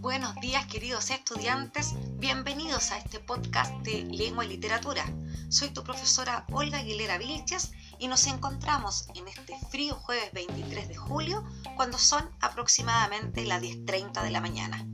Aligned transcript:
Buenos 0.00 0.36
días 0.40 0.66
queridos 0.66 1.10
estudiantes, 1.10 1.94
bienvenidos 2.20 2.92
a 2.92 2.98
este 2.98 3.18
podcast 3.18 3.74
de 3.78 4.04
Lengua 4.04 4.44
y 4.44 4.48
Literatura. 4.50 5.04
Soy 5.48 5.70
tu 5.70 5.82
profesora 5.82 6.46
Olga 6.52 6.78
Aguilera 6.78 7.18
Vilches 7.18 7.72
y 7.98 8.06
nos 8.06 8.28
encontramos 8.28 9.08
en 9.16 9.26
este 9.26 9.58
frío 9.68 9.96
jueves 9.96 10.30
23 10.32 10.86
de 10.86 10.94
julio 10.94 11.44
cuando 11.74 11.98
son 11.98 12.30
aproximadamente 12.40 13.44
las 13.46 13.60
10.30 13.60 14.22
de 14.22 14.30
la 14.30 14.40
mañana. 14.40 14.86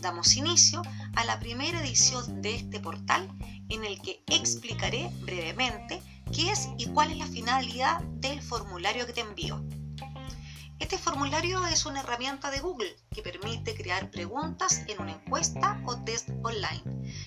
Damos 0.00 0.36
inicio 0.36 0.82
a 1.16 1.24
la 1.24 1.40
primera 1.40 1.80
edición 1.80 2.40
de 2.40 2.54
este 2.54 2.78
portal 2.78 3.28
en 3.68 3.84
el 3.84 4.00
que 4.00 4.22
explicaré 4.26 5.10
brevemente 5.22 6.00
qué 6.32 6.52
es 6.52 6.68
y 6.78 6.86
cuál 6.86 7.10
es 7.10 7.18
la 7.18 7.26
finalidad 7.26 8.00
del 8.20 8.40
formulario 8.40 9.06
que 9.06 9.12
te 9.12 9.22
envío. 9.22 9.60
Este 10.78 10.96
formulario 10.96 11.66
es 11.66 11.84
una 11.86 12.00
herramienta 12.00 12.52
de 12.52 12.60
Google 12.60 12.94
que 13.12 13.22
permite 13.22 13.74
crear 13.74 14.10
preguntas 14.12 14.84
en 14.86 15.02
una 15.02 15.12
encuesta 15.12 15.82
o 15.84 15.96
test 16.04 16.28
online 16.44 16.84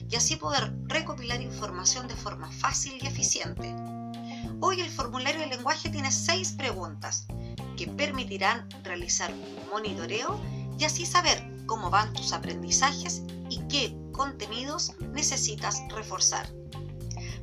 y 0.09 0.15
así 0.15 0.37
poder 0.37 0.73
recopilar 0.85 1.41
información 1.41 2.07
de 2.07 2.15
forma 2.15 2.49
fácil 2.49 2.97
y 3.01 3.07
eficiente. 3.07 3.75
Hoy 4.61 4.79
el 4.79 4.89
formulario 4.89 5.41
de 5.41 5.47
lenguaje 5.47 5.89
tiene 5.89 6.11
seis 6.11 6.53
preguntas 6.53 7.27
que 7.75 7.87
permitirán 7.87 8.69
realizar 8.83 9.33
un 9.33 9.69
monitoreo 9.69 10.39
y 10.79 10.85
así 10.85 11.05
saber 11.05 11.50
cómo 11.71 11.89
van 11.89 12.11
tus 12.11 12.33
aprendizajes 12.33 13.21
y 13.49 13.59
qué 13.69 13.95
contenidos 14.11 14.91
necesitas 14.99 15.81
reforzar. 15.87 16.45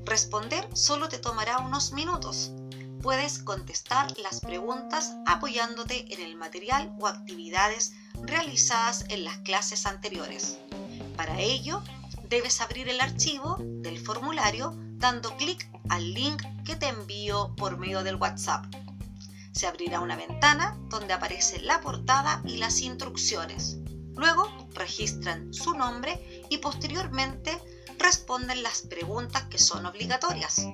Responder 0.04 0.68
solo 0.76 1.08
te 1.08 1.16
tomará 1.16 1.60
unos 1.60 1.92
minutos 1.92 2.52
puedes 3.02 3.38
contestar 3.38 4.12
las 4.18 4.40
preguntas 4.40 5.14
apoyándote 5.24 6.12
en 6.12 6.20
el 6.20 6.36
material 6.36 6.94
o 7.00 7.06
actividades 7.06 7.94
realizadas 8.20 9.06
en 9.08 9.24
las 9.24 9.38
clases 9.38 9.86
anteriores. 9.86 10.58
Para 11.16 11.40
ello, 11.40 11.82
debes 12.28 12.60
abrir 12.60 12.90
el 12.90 13.00
archivo 13.00 13.56
del 13.58 13.98
formulario 13.98 14.74
dando 14.98 15.34
clic 15.38 15.70
al 15.88 16.12
link 16.12 16.42
que 16.66 16.76
te 16.76 16.88
envío 16.88 17.54
por 17.56 17.78
medio 17.78 18.02
del 18.02 18.16
WhatsApp. 18.16 18.66
Se 19.52 19.66
abrirá 19.66 20.00
una 20.00 20.16
ventana 20.16 20.76
donde 20.90 21.14
aparece 21.14 21.62
la 21.62 21.80
portada 21.80 22.42
y 22.44 22.58
las 22.58 22.82
instrucciones. 22.82 23.78
Luego 24.18 24.48
registran 24.74 25.54
su 25.54 25.74
nombre 25.74 26.42
y 26.50 26.58
posteriormente 26.58 27.56
responden 27.98 28.64
las 28.64 28.82
preguntas 28.82 29.44
que 29.44 29.58
son 29.58 29.86
obligatorias. 29.86 30.66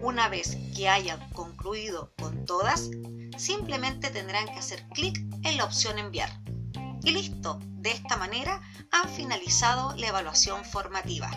Una 0.00 0.28
vez 0.28 0.56
que 0.76 0.88
hayan 0.88 1.18
concluido 1.30 2.12
con 2.16 2.44
todas, 2.44 2.88
simplemente 3.36 4.10
tendrán 4.10 4.46
que 4.46 4.60
hacer 4.60 4.86
clic 4.94 5.18
en 5.42 5.56
la 5.56 5.64
opción 5.64 5.98
enviar. 5.98 6.30
Y 7.02 7.10
listo, 7.10 7.58
de 7.62 7.90
esta 7.90 8.16
manera 8.16 8.62
han 8.92 9.08
finalizado 9.08 9.96
la 9.96 10.06
evaluación 10.06 10.64
formativa. 10.64 11.30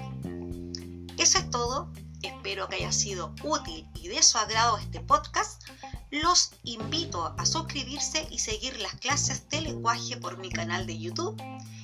Eso 1.17 1.39
es 1.39 1.49
todo, 1.49 1.91
espero 2.21 2.69
que 2.69 2.75
haya 2.75 2.91
sido 2.91 3.33
útil 3.43 3.89
y 3.95 4.09
de 4.09 4.21
su 4.21 4.37
agrado 4.37 4.77
este 4.77 4.99
podcast. 4.99 5.63
Los 6.11 6.51
invito 6.63 7.33
a 7.37 7.45
suscribirse 7.45 8.27
y 8.29 8.39
seguir 8.39 8.77
las 8.79 8.95
clases 8.95 9.47
de 9.49 9.61
lenguaje 9.61 10.17
por 10.17 10.37
mi 10.37 10.49
canal 10.49 10.85
de 10.85 10.99
YouTube 10.99 11.41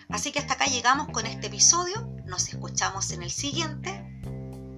Así 0.09 0.31
que 0.31 0.39
hasta 0.39 0.55
acá 0.55 0.65
llegamos 0.65 1.07
con 1.09 1.25
este 1.25 1.47
episodio. 1.47 2.05
Nos 2.25 2.49
escuchamos 2.49 3.11
en 3.11 3.23
el 3.23 3.31
siguiente, 3.31 4.03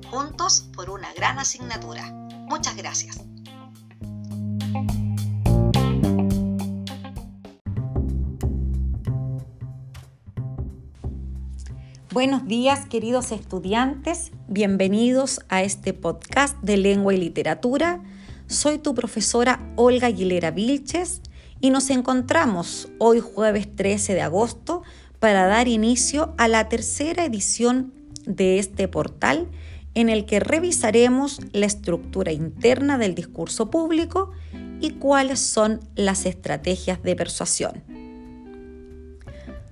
juntos 0.10 0.70
por 0.76 0.92
una 0.92 1.12
gran 1.14 1.40
asignatura. 1.40 2.12
Muchas 2.48 2.76
gracias. 2.76 3.18
Buenos 12.14 12.46
días 12.48 12.86
queridos 12.86 13.32
estudiantes, 13.32 14.34
bienvenidos 14.48 15.40
a 15.50 15.64
este 15.64 15.94
podcast 15.94 16.56
de 16.62 16.78
lengua 16.78 17.16
y 17.16 17.18
literatura. 17.18 18.04
Soy 18.46 18.78
tu 18.78 18.94
profesora 18.94 19.74
Olga 19.78 20.10
Aguilera 20.10 20.52
Vilches 20.52 21.22
y 21.60 21.72
nos 21.72 21.90
encontramos 21.90 22.88
hoy 23.00 23.20
jueves 23.20 23.76
13 23.76 24.14
de 24.14 24.22
agosto 24.22 24.84
para 25.18 25.48
dar 25.48 25.68
inicio 25.68 26.36
a 26.38 26.48
la 26.48 26.70
tercera 26.70 27.26
edición 27.26 27.96
de 28.28 28.60
este 28.60 28.88
portal 28.88 29.50
en 29.96 30.10
el 30.10 30.28
que 30.28 30.40
revisaremos 30.40 31.40
la 31.52 31.66
estructura 31.66 32.32
interna 32.32 33.00
del 33.00 33.16
discurso 33.16 33.72
público 33.72 34.30
y 34.80 34.92
cuáles 34.92 35.40
son 35.40 35.80
las 35.96 36.28
estrategias 36.28 37.02
de 37.02 37.16
persuasión. 37.16 37.93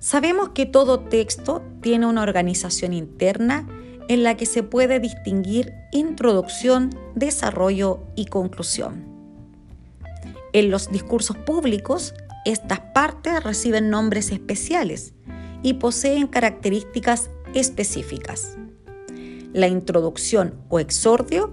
Sabemos 0.02 0.48
que 0.48 0.66
todo 0.66 0.98
texto 0.98 1.62
tiene 1.80 2.06
una 2.06 2.22
organización 2.22 2.92
interna 2.92 3.68
en 4.08 4.24
la 4.24 4.36
que 4.36 4.46
se 4.46 4.64
puede 4.64 4.98
distinguir 4.98 5.74
introducción, 5.92 6.90
desarrollo 7.14 8.00
y 8.16 8.26
conclusión. 8.26 9.04
En 10.52 10.72
los 10.72 10.90
discursos 10.90 11.36
públicos, 11.36 12.14
estas 12.44 12.80
partes 12.80 13.44
reciben 13.44 13.90
nombres 13.90 14.32
especiales 14.32 15.14
y 15.62 15.74
poseen 15.74 16.26
características 16.26 17.30
específicas. 17.54 18.58
La 19.52 19.68
introducción 19.68 20.64
o 20.68 20.80
exordio 20.80 21.52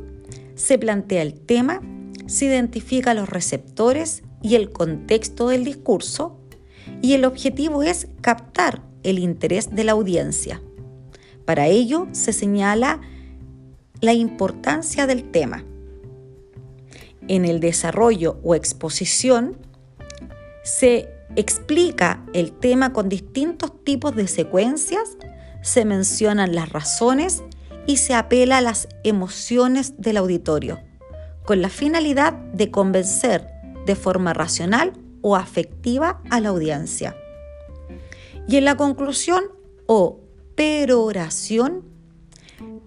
se 0.56 0.80
plantea 0.80 1.22
el 1.22 1.36
tema, 1.40 1.82
se 2.26 2.46
identifica 2.46 3.14
los 3.14 3.30
receptores 3.30 4.24
y 4.42 4.56
el 4.56 4.72
contexto 4.72 5.50
del 5.50 5.64
discurso 5.64 6.39
y 7.02 7.14
el 7.14 7.26
objetivo 7.26 7.84
es 7.84 8.08
captar 8.22 8.82
el 9.04 9.20
interés 9.20 9.76
de 9.76 9.84
la 9.84 9.94
audiencia. 9.94 10.62
Para 11.46 11.68
ello 11.68 12.08
se 12.12 12.34
señala 12.34 13.02
la 14.02 14.14
importancia 14.14 15.08
del 15.08 15.32
tema. 15.32 15.64
En 17.28 17.46
el 17.46 17.60
desarrollo 17.60 18.40
o 18.44 18.56
exposición 18.56 19.58
se 20.64 21.10
explica 21.36 22.26
el 22.34 22.52
tema 22.52 22.94
con 22.94 23.10
distintos 23.10 23.84
tipos 23.84 24.16
de 24.16 24.28
secuencias, 24.28 25.18
se 25.62 25.86
mencionan 25.86 26.56
las 26.56 26.70
razones 26.70 27.44
y 27.86 27.98
se 27.98 28.14
apela 28.14 28.58
a 28.60 28.62
las 28.62 28.88
emociones 29.04 29.94
del 29.98 30.18
auditorio, 30.18 30.80
con 31.44 31.62
la 31.62 31.70
finalidad 31.70 32.34
de 32.34 32.72
convencer 32.72 33.48
de 33.86 33.96
forma 33.96 34.34
racional 34.34 34.94
o 35.22 35.36
afectiva 35.36 36.22
a 36.30 36.40
la 36.40 36.50
audiencia. 36.50 37.16
Y 38.48 38.58
en 38.58 38.66
la 38.66 38.78
conclusión 38.78 39.44
o 39.86 40.20
peroración 40.56 41.84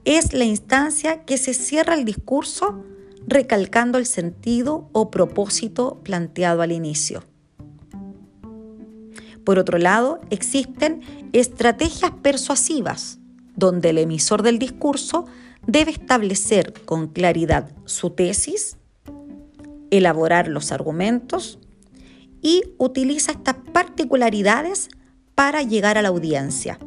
es 0.04 0.32
la 0.32 0.44
instancia 0.44 1.24
que 1.24 1.38
se 1.38 1.54
cierra 1.54 1.94
el 1.94 2.04
discurso 2.04 2.84
recalcando 3.26 3.98
el 3.98 4.06
sentido 4.06 4.88
o 4.92 5.10
propósito 5.10 6.00
planteado 6.02 6.62
al 6.62 6.72
inicio. 6.72 7.22
Por 9.44 9.58
otro 9.58 9.78
lado, 9.78 10.20
existen 10.30 11.00
estrategias 11.32 12.12
persuasivas, 12.22 13.18
donde 13.56 13.90
el 13.90 13.98
emisor 13.98 14.42
del 14.42 14.58
discurso 14.58 15.26
debe 15.66 15.92
establecer 15.92 16.72
con 16.84 17.08
claridad 17.08 17.70
su 17.84 18.10
tesis, 18.10 18.76
elaborar 19.90 20.48
los 20.48 20.72
argumentos, 20.72 21.58
y 22.42 22.74
utiliza 22.76 23.32
estas 23.32 23.54
particularidades 23.72 24.90
para 25.34 25.62
llegar 25.62 25.96
a 25.96 26.02
la 26.02 26.08
audiencia. 26.08 26.78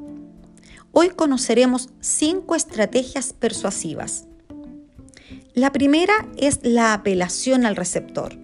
Hoy 0.91 1.09
conoceremos 1.09 1.89
cinco 2.01 2.55
estrategias 2.55 3.33
persuasivas. 3.33 4.27
La 5.53 5.71
primera 5.71 6.13
es 6.37 6.59
la 6.63 6.93
apelación 6.93 7.65
al 7.65 7.75
receptor. 7.75 8.37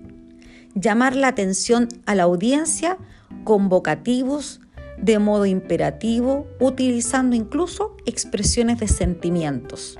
Llamar 0.73 1.15
la 1.15 1.27
atención 1.27 1.89
a 2.05 2.15
la 2.15 2.23
audiencia 2.23 2.97
con 3.43 3.67
vocativos, 3.67 4.61
de 4.97 5.19
modo 5.19 5.45
imperativo, 5.45 6.47
utilizando 6.59 7.35
incluso 7.35 7.97
expresiones 8.05 8.79
de 8.79 8.87
sentimientos. 8.87 9.97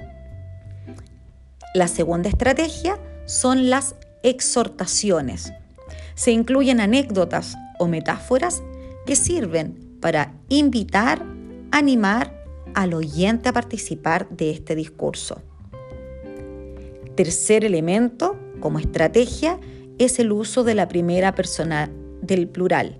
La 1.73 1.87
segunda 1.87 2.29
estrategia 2.29 2.99
son 3.25 3.69
las 3.69 3.95
exhortaciones 4.23 5.53
se 6.15 6.31
incluyen 6.31 6.79
anécdotas 6.79 7.55
o 7.79 7.87
metáforas 7.87 8.61
que 9.05 9.15
sirven 9.15 9.97
para 9.99 10.33
invitar, 10.49 11.25
animar 11.71 12.41
al 12.73 12.93
oyente 12.93 13.49
a 13.49 13.53
participar 13.53 14.29
de 14.29 14.51
este 14.51 14.75
discurso. 14.75 15.41
Tercer 17.15 17.65
elemento, 17.65 18.37
como 18.59 18.79
estrategia, 18.79 19.59
es 19.97 20.19
el 20.19 20.31
uso 20.31 20.63
de 20.63 20.75
la 20.75 20.87
primera 20.87 21.35
persona 21.35 21.91
del 22.21 22.47
plural. 22.47 22.97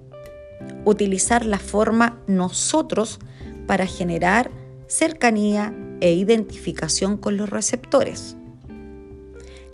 Utilizar 0.86 1.46
la 1.46 1.60
forma 1.60 2.20
nosotros 2.28 3.20
para 3.68 3.86
generar 3.86 4.52
cercanía 4.88 5.74
e 6.02 6.14
identificación 6.14 7.18
con 7.18 7.38
los 7.38 7.50
receptores. 7.50 8.36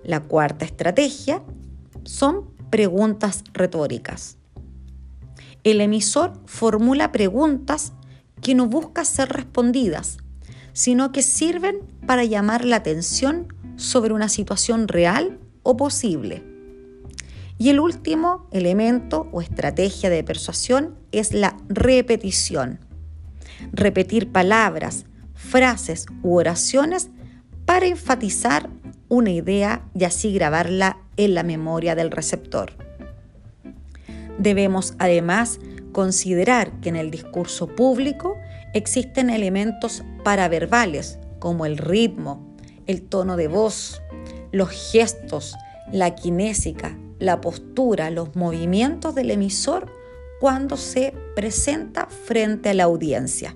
La 0.03 0.21
cuarta 0.21 0.65
estrategia 0.65 1.41
son 2.03 2.56
preguntas 2.69 3.43
retóricas. 3.53 4.37
El 5.63 5.81
emisor 5.81 6.33
formula 6.45 7.11
preguntas 7.11 7.93
que 8.41 8.55
no 8.55 8.67
buscan 8.67 9.05
ser 9.05 9.29
respondidas, 9.29 10.17
sino 10.73 11.11
que 11.11 11.23
sirven 11.23 11.79
para 12.05 12.23
llamar 12.23 12.65
la 12.65 12.77
atención 12.77 13.53
sobre 13.75 14.13
una 14.13 14.29
situación 14.29 14.87
real 14.87 15.39
o 15.63 15.75
posible. 15.75 16.43
Y 17.57 17.69
el 17.69 17.79
último 17.79 18.47
elemento 18.51 19.27
o 19.31 19.41
estrategia 19.41 20.09
de 20.09 20.23
persuasión 20.23 20.95
es 21.11 21.33
la 21.33 21.57
repetición. 21.67 22.79
Repetir 23.71 24.31
palabras, 24.31 25.05
frases 25.33 26.05
u 26.21 26.35
oraciones 26.35 27.09
para 27.65 27.87
enfatizar 27.87 28.69
una 29.09 29.31
idea 29.31 29.83
y 29.95 30.03
así 30.03 30.31
grabarla 30.31 30.97
en 31.17 31.33
la 31.33 31.43
memoria 31.43 31.95
del 31.95 32.11
receptor. 32.11 32.73
Debemos 34.37 34.93
además 34.99 35.59
considerar 35.91 36.79
que 36.79 36.89
en 36.89 36.95
el 36.95 37.11
discurso 37.11 37.67
público 37.67 38.37
existen 38.73 39.29
elementos 39.29 40.03
paraverbales 40.23 41.17
como 41.39 41.65
el 41.65 41.77
ritmo, 41.77 42.55
el 42.85 43.01
tono 43.01 43.35
de 43.35 43.47
voz, 43.47 44.01
los 44.51 44.69
gestos, 44.69 45.55
la 45.91 46.15
kinésica, 46.15 46.97
la 47.19 47.41
postura, 47.41 48.11
los 48.11 48.35
movimientos 48.35 49.15
del 49.15 49.31
emisor 49.31 49.91
cuando 50.39 50.77
se 50.77 51.13
presenta 51.35 52.05
frente 52.05 52.69
a 52.69 52.73
la 52.73 52.83
audiencia. 52.83 53.55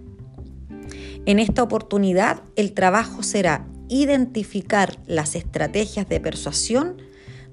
En 1.25 1.37
esta 1.37 1.61
oportunidad, 1.61 2.41
el 2.55 2.73
trabajo 2.73 3.21
será 3.21 3.67
identificar 3.87 4.97
las 5.05 5.35
estrategias 5.35 6.09
de 6.09 6.19
persuasión 6.19 6.97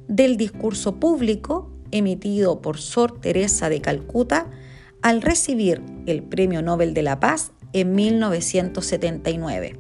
del 0.08 0.36
discurso 0.36 0.96
público 0.96 1.70
emitido 1.90 2.60
por 2.60 2.78
Sor 2.78 3.20
Teresa 3.20 3.68
de 3.68 3.80
Calcuta 3.80 4.50
al 5.02 5.22
recibir 5.22 5.82
el 6.06 6.22
Premio 6.22 6.62
Nobel 6.62 6.94
de 6.94 7.02
la 7.02 7.20
Paz 7.20 7.52
en 7.72 7.94
1979. 7.94 9.78